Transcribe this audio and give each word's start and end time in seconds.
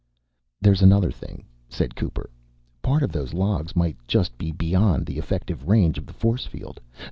"There's 0.59 0.81
another 0.81 1.11
thing," 1.11 1.43
said 1.69 1.95
Cooper. 1.95 2.31
"Part 2.81 3.03
of 3.03 3.11
those 3.11 3.35
logs 3.35 3.75
might 3.75 3.97
just 4.07 4.35
be 4.39 4.51
beyond 4.51 5.05
the 5.05 5.19
effective 5.19 5.67
range 5.67 5.99
of 5.99 6.07
the 6.07 6.13
force 6.13 6.47
field. 6.47 6.79